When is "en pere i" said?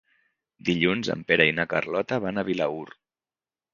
1.15-1.53